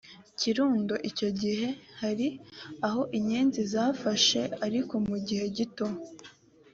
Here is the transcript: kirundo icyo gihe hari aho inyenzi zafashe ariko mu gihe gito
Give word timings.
kirundo 0.39 0.95
icyo 1.09 1.29
gihe 1.41 1.67
hari 2.01 2.27
aho 2.87 3.01
inyenzi 3.17 3.59
zafashe 3.73 4.41
ariko 4.65 4.93
mu 5.07 5.17
gihe 5.27 5.45
gito 5.57 5.87